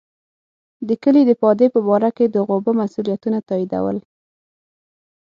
د 0.87 0.89
کلي 1.03 1.21
د 1.27 1.31
پادې 1.41 1.67
په 1.75 1.79
باره 1.87 2.09
کې 2.17 2.25
د 2.29 2.35
غوبه 2.47 2.71
مسوولیتونه 2.79 3.37
تاییدول. 3.49 3.97